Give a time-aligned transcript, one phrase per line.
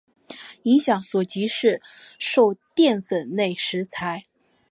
[0.63, 1.79] 影响所及市
[2.17, 4.23] 售淀粉类食材。